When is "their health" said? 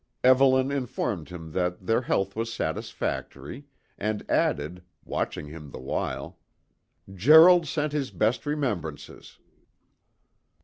1.85-2.35